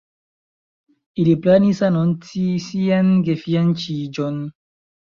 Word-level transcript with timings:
Ili 1.23 1.35
planis 1.43 1.83
anonci 1.89 2.49
sian 2.71 3.17
gefianĉiĝon. 3.31 4.47